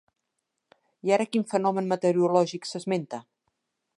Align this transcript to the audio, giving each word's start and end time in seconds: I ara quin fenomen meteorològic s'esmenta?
I 1.09 1.13
ara 1.17 1.27
quin 1.35 1.45
fenomen 1.51 1.93
meteorològic 1.93 2.67
s'esmenta? 2.71 3.23